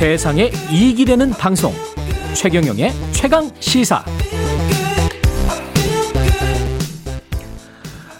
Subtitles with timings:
[0.00, 1.72] 세상에 이익이 되는 방송
[2.34, 4.02] 최경영의 최강 시사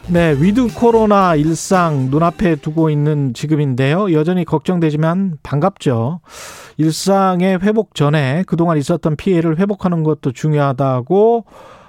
[0.08, 4.12] 네, 위드 코로나 일상 눈앞에 두고 있는 지금인데요.
[4.12, 6.20] 여전히 걱정되지만 반갑죠.
[6.76, 11.46] 일상의 회복 전에 그동안 있었던 피해를 회복하는 것도 중요하다고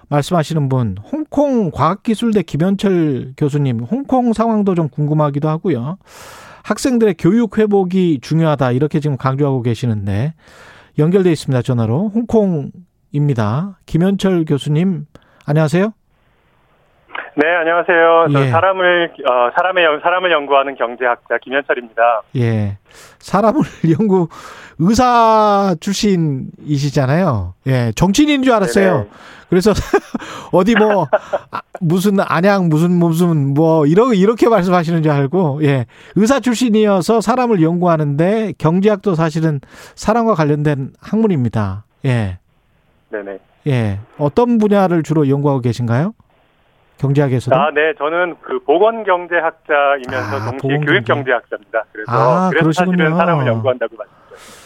[0.08, 5.97] 말씀하시는 분, 홍콩 과학기술대 김현철 교수님, 홍콩 상황도 좀 궁금하기도 하고요.
[6.64, 10.33] 학생들의 교육 회복이 중요하다 이렇게 지금 강조하고 계시는데
[11.00, 13.79] 연결돼 있습니다 전화로 홍콩입니다.
[13.86, 15.06] 김현철 교수님
[15.46, 15.93] 안녕하세요.
[17.36, 18.28] 네, 안녕하세요.
[18.32, 18.50] 예.
[18.50, 22.24] 사람을 어, 사람의 사람을 연구하는 경제학자 김현철입니다.
[22.36, 22.78] 예,
[23.20, 23.62] 사람을
[24.00, 24.28] 연구
[24.84, 27.54] 의사 출신이시잖아요.
[27.68, 28.94] 예, 정치인인 줄 알았어요.
[28.94, 29.10] 네네.
[29.50, 29.74] 그래서
[30.52, 31.07] 어디 뭐
[31.52, 37.62] 아, 무슨 안양 무슨 무슨 뭐 이러 이렇게 말씀하시는 줄 알고 예, 의사 출신이어서 사람을
[37.62, 39.60] 연구하는데 경제학도 사실은
[39.94, 41.84] 사람과 관련된 학문입니다.
[42.06, 42.40] 예.
[43.10, 43.40] 네네.
[43.68, 46.14] 예, 어떤 분야를 주로 연구하고 계신가요?
[46.98, 47.56] 경제학에서도?
[47.56, 47.94] 아, 네.
[47.98, 51.84] 저는 그 보건 경제학자이면서 아, 동시에 교육 경제학자입니다.
[51.92, 52.98] 그래서, 아, 그래서 그러시군요.
[52.98, 54.61] 사실은 사람을 연구한다고 말씀드렸습니다.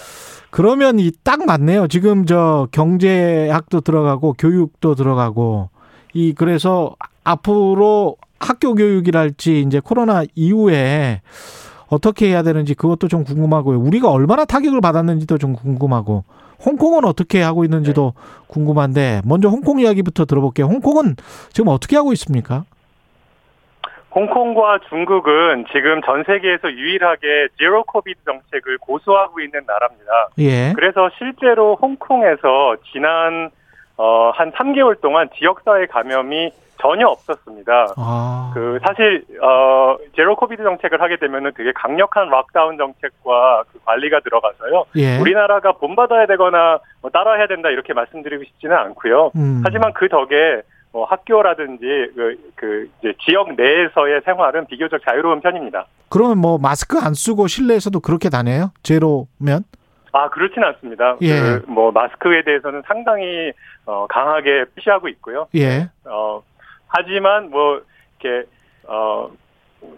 [0.55, 1.89] 그러면 이 딱 맞네요.
[1.89, 5.67] 지금 저 경제학도 들어가고 교육도 들어가고
[6.13, 11.19] 이 그래서 앞으로 학교 교육이랄지 이제 코로나 이후에
[11.87, 13.81] 어떻게 해야 되는지 그것도 좀 궁금하고요.
[13.81, 16.23] 우리가 얼마나 타격을 받았는지도 좀 궁금하고
[16.65, 18.21] 홍콩은 어떻게 하고 있는지도 네.
[18.47, 20.67] 궁금한데 먼저 홍콩 이야기부터 들어볼게요.
[20.67, 21.17] 홍콩은
[21.51, 22.63] 지금 어떻게 하고 있습니까?
[24.16, 30.30] 홍콩과 중국은 지금 전 세계에서 유일하게 제로 코비드 정책을 고수하고 있는 나라입니다.
[30.39, 30.73] 예.
[30.73, 33.49] 그래서 실제로 홍콩에서 지난
[33.97, 37.94] 어, 한 3개월 동안 지역사회 감염이 전혀 없었습니다.
[37.97, 38.52] 아.
[38.53, 44.85] 그 사실 어 zero COVID 정책을 하게 되면은 되게 강력한 lockdown 정책과 그 관리가 들어가서요.
[44.97, 45.17] 예.
[45.19, 49.31] 우리나라가 본받아야 되거나 뭐 따라해야 된다 이렇게 말씀드리고 싶지는 않고요.
[49.35, 49.62] 음.
[49.63, 50.62] 하지만 그 덕에
[50.95, 51.85] 뭐 학교라든지
[52.16, 55.88] 그, 그 이제 지역 내에서의 생활은 비교적 자유로운 편입니다.
[56.07, 58.72] 그러면 뭐 마스크 안 쓰고 실내에서도 그렇게 다녀요?
[58.81, 59.66] 제로면?
[60.13, 61.17] 아 그렇지는 않습니다.
[61.22, 61.41] 예.
[61.41, 63.51] 그 뭐 마스크에 대해서는 상당히
[63.85, 65.47] 어, 강하게 피시하고 있고요.
[65.56, 65.89] 예.
[66.06, 66.41] 어
[66.88, 67.81] 하지만 뭐
[68.22, 68.47] 이렇게
[68.88, 69.29] 어.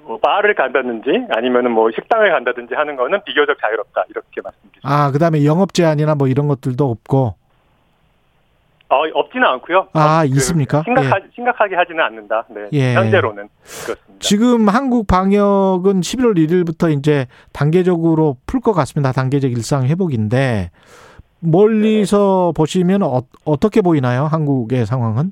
[0.03, 4.81] 뭐 바를 간다든지 아니면은 뭐 식당을 간다든지 하는 거는 비교적 자유롭다 이렇게 말씀드립니다.
[4.83, 7.35] 아 그다음에 영업 제한이나 뭐 이런 것들도 없고.
[8.89, 9.87] 어 없지는 않고요.
[9.93, 10.81] 아 그 있습니까?
[10.83, 11.27] 심각하, 예.
[11.35, 12.45] 심각하게 하지는 않는다.
[12.49, 12.69] 네.
[12.71, 12.93] 예.
[12.95, 13.49] 현재로는
[13.85, 14.13] 그렇습니다.
[14.19, 19.11] 지금 한국 방역은 11월 1일부터 이제 단계적으로 풀 것 같습니다.
[19.11, 20.71] 단계적 일상 회복인데
[21.39, 22.57] 멀리서 네.
[22.61, 24.23] 보시면 어, 어떻게 보이나요?
[24.25, 25.31] 한국의 상황은?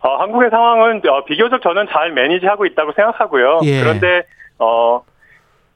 [0.00, 3.60] 어, 한국의 상황은 어, 비교적 저는 잘 매니지하고 있다고 생각하고요.
[3.64, 3.80] 예.
[3.80, 4.22] 그런데
[4.58, 5.02] 어,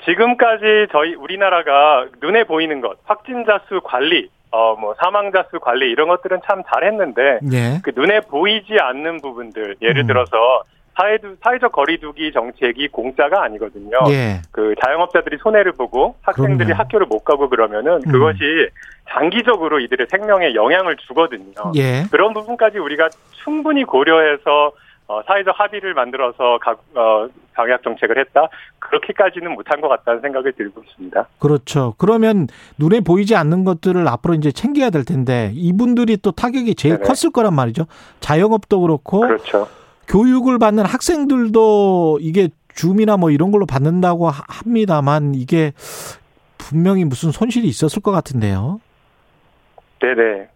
[0.05, 6.09] 지금까지 저희 우리나라가 눈에 보이는 것, 확진자 수 관리, 어, 뭐, 사망자 수 관리, 이런
[6.09, 7.81] 것들은 참 잘했는데, 예.
[7.83, 10.07] 그 눈에 보이지 않는 부분들, 예를 음.
[10.07, 10.65] 들어서,
[10.97, 13.97] 사회, 사회적 거리두기 정책이 공짜가 아니거든요.
[14.11, 14.43] 예.
[14.51, 16.79] 그 자영업자들이 손해를 보고 학생들이 그럼요.
[16.79, 18.13] 학교를 못 가고 그러면은 음.
[18.13, 18.69] 그것이
[19.09, 21.55] 장기적으로 이들의 생명에 영향을 주거든요.
[21.77, 22.03] 예.
[22.11, 23.09] 그런 부분까지 우리가
[23.45, 24.73] 충분히 고려해서
[25.11, 28.49] 어, 사회적 합의를 만들어서 각, 어, 방역 정책을 했다.
[28.79, 31.27] 그렇게까지는 못한 것 같다는 생각을 들고 있습니다.
[31.41, 31.95] 그렇죠.
[31.99, 32.47] 그러면
[32.79, 37.09] 눈에 보이지 않는 것들을 앞으로 이제 챙겨야 될 텐데 이분들이 또 타격이 제일 네네.
[37.09, 37.87] 컸을 거란 말이죠.
[38.21, 39.23] 자영업도 그렇고.
[39.23, 39.67] 그렇죠.
[40.07, 45.73] 교육을 받는 학생들도 이게 줌이나 뭐 이런 걸로 받는다고 합니다만 이게
[46.57, 48.81] 분명히 무슨 손실이 있었을 것 같은데요.
[49.99, 50.49] 네네.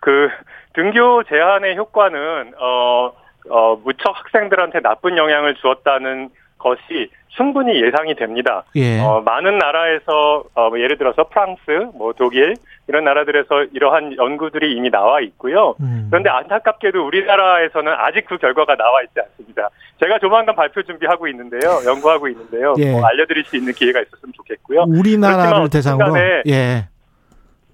[0.00, 0.30] 그
[0.72, 3.12] 등교 제한의 효과는 어,
[3.50, 8.64] 어 무척 학생들한테 나쁜 영향을 주었다는 것이 충분히 예상이 됩니다.
[8.76, 9.00] 예.
[9.00, 11.60] 어, 많은 나라에서 어, 뭐 예를 들어서 프랑스,
[11.94, 12.54] 뭐 독일
[12.86, 15.74] 이런 나라들에서 이러한 연구들이 이미 나와 있고요.
[15.80, 16.06] 음.
[16.10, 19.68] 그런데 안타깝게도 우리나라에서는 아직 그 결과가 나와 있지 않습니다.
[20.00, 22.74] 제가 조만간 발표 준비하고 있는데요, 연구하고 있는데요.
[22.78, 22.92] 예.
[22.92, 24.84] 뭐 알려드릴 수 있는 기회가 있었으면 좋겠고요.
[24.88, 26.16] 우리나라를 대상으로.
[26.46, 26.88] 예.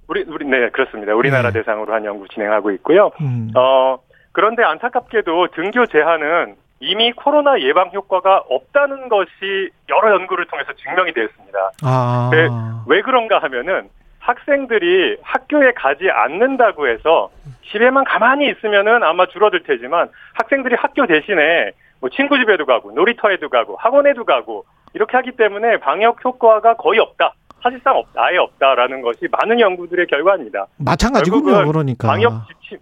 [0.08, 1.14] 우리 우리 네 그렇습니다.
[1.14, 1.52] 우리나라 예.
[1.52, 3.12] 대상으로 한 연구 진행하고 있고요.
[3.20, 3.50] 음.
[3.55, 3.99] 어
[4.32, 11.59] 그런데 안타깝게도 등교 제한은 이미 코로나 예방 효과가 없다는 것이 여러 연구를 통해서 증명이 되었습니다.
[11.82, 12.31] 아.
[12.32, 12.49] 네,
[12.87, 13.91] 왜 그런가 하면은
[14.21, 17.31] 학생들이 학교에 가지 않는다고 해서
[17.71, 23.76] 집에만 가만히 있으면은 아마 줄어들 테지만 학생들이 학교 대신에 뭐 친구 집에도 가고 놀이터에도 가고
[23.76, 27.35] 학원에도 가고 이렇게 하기 때문에 방역 효과가 거의 없다.
[27.62, 30.67] 사실상 없, 아예 없다라는 것이 많은 연구들의 결과입니다.
[30.79, 32.09] 마찬가지군요, 그러니까.
[32.09, 32.79] 방역 지침,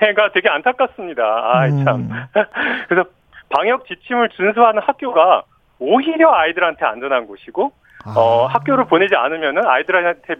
[0.00, 1.66] 내가 되게 안타깝습니다.
[1.66, 1.84] 음.
[1.84, 2.10] 참.
[2.88, 3.08] 그래서
[3.50, 5.42] 방역 지침을 준수하는 학교가
[5.78, 7.72] 오히려 아이들한테 안전한 곳이고
[8.04, 8.14] 아.
[8.16, 10.34] 어, 학교를 보내지 않으면은 아이들한테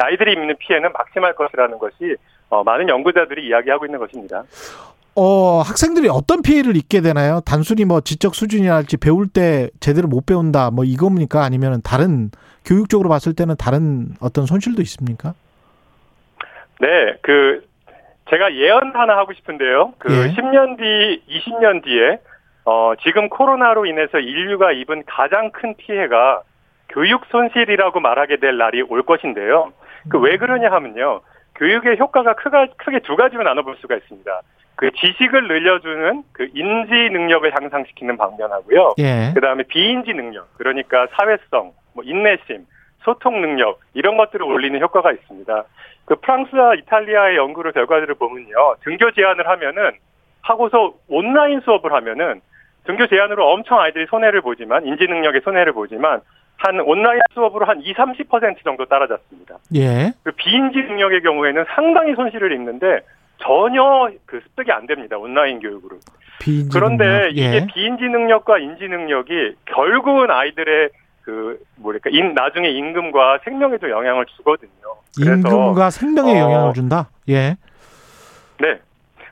[0.00, 2.16] 아이들이 입는 피해는 막심할 것이라는 것이
[2.48, 4.44] 어, 많은 연구자들이 이야기하고 있는 것입니다.
[5.16, 7.40] 어, 학생들이 어떤 피해를 입게 되나요?
[7.44, 11.42] 단순히 뭐 지적 수준이랄지 배울 때 제대로 못 배운다 뭐 이겁니까?
[11.42, 12.30] 아니면 다른
[12.64, 15.34] 교육적으로 봤을 때는 다른 어떤 손실도 있습니까?
[16.80, 17.62] 네, 그
[18.30, 19.94] 제가 예언 하나 하고 싶은데요.
[19.98, 20.32] 그 예.
[20.34, 22.18] 10년 뒤, 20년 뒤에
[22.64, 26.42] 어, 지금 코로나로 인해서 인류가 입은 가장 큰 피해가
[26.88, 29.72] 교육 손실이라고 말하게 될 날이 올 것인데요.
[30.08, 31.20] 그 왜 그러냐 하면요.
[31.56, 34.40] 교육의 효과가 크가, 크게 두 가지로 나눠볼 수가 있습니다.
[34.76, 38.94] 그 지식을 늘려주는 그 인지 능력을 향상시키는 방면하고요.
[38.98, 39.32] 예.
[39.34, 42.64] 그 다음에 비인지 능력, 그러니까 사회성, 뭐 인내심,
[43.02, 45.64] 소통 능력 이런 것들을 올리는 효과가 있습니다.
[46.04, 49.92] 그 프랑스와 이탈리아의 연구를 결과들을 보면요, 등교 제한을 하면은
[50.42, 52.40] 하고서 온라인 수업을 하면은
[52.84, 56.20] 등교 제한으로 엄청 아이들이 손해를 보지만 인지 능력에 손해를 보지만
[56.56, 59.58] 한 온라인 수업으로 한 2, 30% 정도 따라잡습니다.
[59.76, 60.12] 예.
[60.22, 63.00] 그 비인지 능력의 경우에는 상당히 손실을 입는데
[63.38, 65.16] 전혀 그 습득이 안 됩니다.
[65.16, 65.96] 온라인 교육으로.
[66.72, 67.36] 그런데 능력.
[67.36, 67.56] 예.
[67.56, 70.90] 이게 비인지 능력과 인지 능력이 결국은 아이들의
[71.30, 74.70] 그 뭐랄까 인, 나중에 임금과 생명에도 영향을 주거든요.
[75.16, 77.08] 임금과 생명에 어, 영향을 준다.
[77.28, 77.56] 예.
[78.58, 78.80] 네.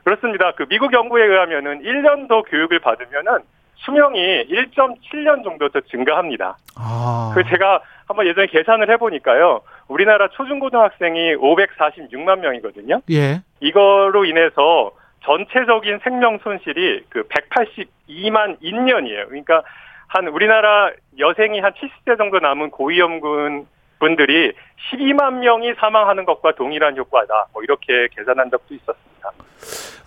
[0.05, 0.53] 그렇습니다.
[0.55, 3.39] 그 미국 연구에 의하면은 1년 더 교육을 받으면은
[3.75, 6.57] 수명이 1.7년 정도 더 증가합니다.
[6.77, 7.33] 아.
[7.35, 9.61] 그 제가 한번 예전에 계산을 해보니까요.
[9.89, 13.01] 우리나라 초중고등학생이 546만 명이거든요.
[13.11, 13.41] 예.
[13.59, 14.91] 이거로 인해서
[15.25, 19.27] 전체적인 생명 손실이 그 182만 인년이에요.
[19.27, 19.63] 그러니까
[20.09, 23.67] 한 우리나라 여생이 한 70세 정도 남은 고위험군
[23.99, 24.53] 분들이
[24.91, 27.47] 12만 명이 사망하는 것과 동일한 효과다.
[27.53, 29.31] 뭐 이렇게 계산한 적도 있었습니다.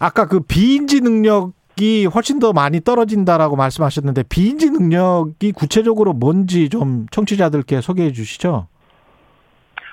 [0.00, 7.80] 아까 그 비인지 능력이 훨씬 더 많이 떨어진다라고 말씀하셨는데 비인지 능력이 구체적으로 뭔지 좀 청취자들께
[7.80, 8.66] 소개해 주시죠.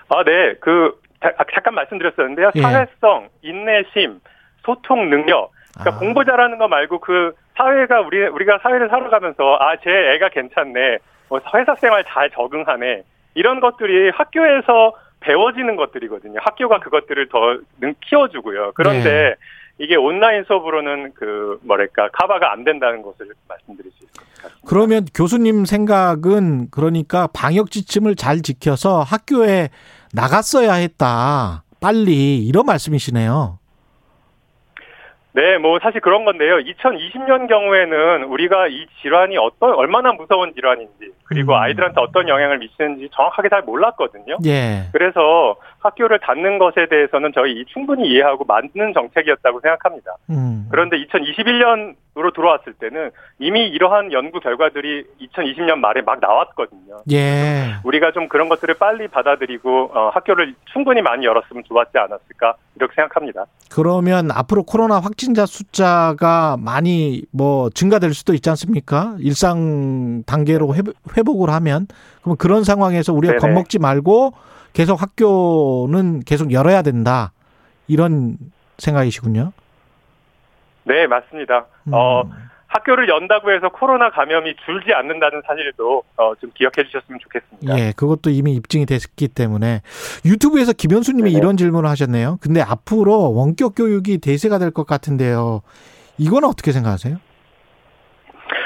[0.09, 0.55] 아, 네.
[0.59, 2.51] 그 아, 잠깐 말씀드렸었는데요.
[2.55, 2.61] 예.
[2.61, 4.21] 사회성, 인내심,
[4.65, 5.51] 소통 능력.
[5.73, 5.99] 그러니까 아.
[5.99, 7.33] 공부 잘하는 거 말고 그
[7.63, 13.03] 사회가 우리 우리가 사회를 살아가면서 아 제 애가 괜찮네, 뭐 회사 생활 잘 적응하네
[13.35, 16.39] 이런 것들이 학교에서 배워지는 것들이거든요.
[16.41, 17.59] 학교가 그것들을 더
[18.07, 18.71] 키워주고요.
[18.75, 19.35] 그런데 네.
[19.77, 24.55] 이게 온라인 수업으로는 그 뭐랄까 카바가 안 된다는 것을 말씀드릴 수 있습니다.
[24.65, 29.69] 그러면 교수님 생각은 그러니까 방역 지침을 잘 지켜서 학교에
[30.13, 31.63] 나갔어야 했다.
[31.81, 33.58] 빨리 이런 말씀이시네요.
[35.33, 36.57] 네, 뭐 사실 그런 건데요.
[36.57, 41.57] 2020년 경우에는 우리가 이 질환이 어떤 얼마나 무서운 질환인지 그리고 음.
[41.59, 44.37] 아이들한테 어떤 영향을 미치는지 정확하게 잘 몰랐거든요.
[44.45, 44.87] 예.
[44.91, 50.15] 그래서 학교를 닫는 것에 대해서는 저희 충분히 이해하고 맞는 정책이었다고 생각합니다.
[50.29, 50.67] 음.
[50.69, 56.99] 그런데 2021년으로 들어왔을 때는 이미 이러한 연구 결과들이 2020년 말에 막 나왔거든요.
[57.11, 57.75] 예.
[57.83, 63.45] 우리가 좀 그런 것들을 빨리 받아들이고 어, 학교를 충분히 많이 열었으면 좋았지 않았을까 이렇게 생각합니다.
[63.71, 69.15] 그러면 앞으로 코로나 확진자 숫자가 많이 뭐 증가될 수도 있지 않습니까?
[69.19, 70.75] 일상 단계로
[71.15, 71.87] 회복을 하면
[72.21, 73.39] 그럼 그런 상황에서 우리가 네네.
[73.41, 74.33] 겁먹지 말고
[74.73, 77.31] 계속 학교는 계속 열어야 된다.
[77.87, 78.37] 이런
[78.77, 79.51] 생각이시군요.
[80.83, 81.65] 네, 맞습니다.
[81.87, 81.93] 음.
[81.93, 82.23] 어,
[82.67, 87.79] 학교를 연다고 해서 코로나 감염이 줄지 않는다는 사실도 어, 좀 기억해 주셨으면 좋겠습니다.
[87.79, 89.81] 예, 그것도 이미 입증이 됐기 때문에
[90.23, 92.37] 유튜브에서 김현수 님이 이런 질문을 하셨네요.
[92.41, 95.61] 근데 앞으로 원격 교육이 대세가 될 것 같은데요.
[96.19, 97.17] 이건 어떻게 생각하세요?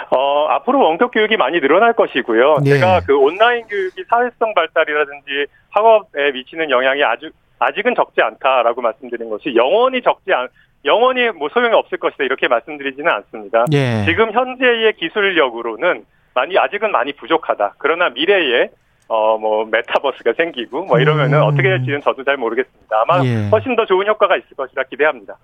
[0.09, 2.57] 어, 앞으로 원격 교육이 많이 늘어날 것이고요.
[2.65, 2.69] 예.
[2.69, 9.55] 제가 그 온라인 교육이 사회성 발달이라든지 학업에 미치는 영향이 아주 아직은 적지 않다라고 말씀드린 것이
[9.55, 10.47] 영원히 적지 않
[10.85, 13.65] 영원히 뭐 소용이 없을 것이다 이렇게 말씀드리지는 않습니다.
[13.71, 14.03] 예.
[14.05, 17.75] 지금 현재의 기술력으로는 많이 아직은 많이 부족하다.
[17.77, 18.69] 그러나 미래에
[19.07, 21.43] 어 뭐 메타버스가 생기고 뭐 이러면은 음.
[21.43, 22.95] 어떻게 될지는 저도 잘 모르겠습니다.
[23.01, 23.49] 아마 예.
[23.49, 25.37] 훨씬 더 좋은 효과가 있을 것이라 기대합니다.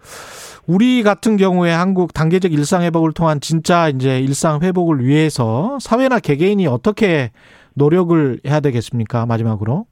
[0.68, 6.66] 우리 같은 경우에 한국 단계적 일상 회복을 통한 진짜 이제 일상 회복을 위해서 사회나 개개인이
[6.68, 7.32] 어떻게
[7.76, 9.26] 노력을 해야 되겠습니까?
[9.26, 9.86] 마지막으로.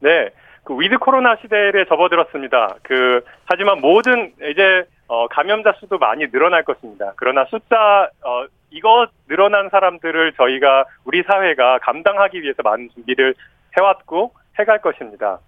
[0.00, 0.30] 네.
[0.64, 2.76] 그 위드 코로나 시대에 접어들었습니다.
[2.82, 7.12] 그 하지만 모든 이제 어 감염자 수도 많이 늘어날 것입니다.
[7.16, 13.34] 그러나 숫자 어 이거 늘어난 사람들을 저희가 우리 사회가 감당하기 위해서 많은 준비를
[13.76, 15.38] 해왔고 해갈 것입니다.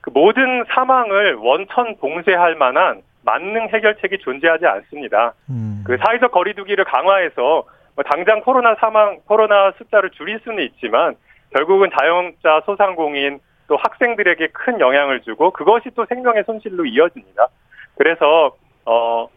[0.00, 5.34] 그 모든 사망을 원천 봉쇄할 만한 만능 해결책이 존재하지 않습니다.
[5.48, 5.84] 음.
[5.86, 7.62] 그 사회적 거리두기를 강화해서
[7.94, 11.14] 뭐 당장 코로나 사망, 코로나 숫자를 줄일 수는 있지만
[11.52, 17.46] 결국은 자영업자, 소상공인, 또 학생들에게 큰 영향을 주고 그것이 또 생명의 손실로 이어집니다.
[17.96, 19.28] 그래서 어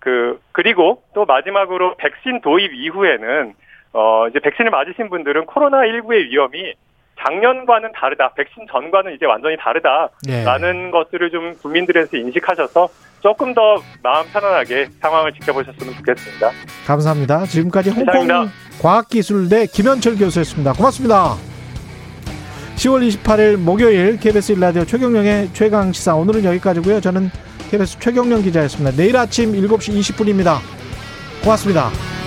[0.00, 3.54] 그 그리고 또 마지막으로 백신 도입 이후에는
[3.92, 6.74] 어, 이제 백신을 맞으신 분들은 코로나19의 위험이
[7.22, 8.32] 작년과는 다르다.
[8.34, 10.90] 백신 전과는 이제 완전히 다르다라는 예.
[10.90, 12.88] 것들을 좀 국민들에서 인식하셔서
[13.20, 16.50] 조금 더 마음 편안하게 상황을 지켜보셨으면 좋겠습니다.
[16.86, 17.44] 감사합니다.
[17.44, 18.26] 지금까지 홍콩
[18.80, 20.72] 과학기술대 김현철 교수였습니다.
[20.72, 21.34] 고맙습니다.
[22.76, 27.02] 10월 28일 목요일 KBS 일라디오 최경령의 최강 시사 오늘은 여기까지고요.
[27.02, 27.28] 저는
[27.70, 28.90] KBS 최경령 기자였습니다.
[28.96, 30.58] 내일 아침 7시 20분입니다.
[31.42, 32.19] 고맙습니다.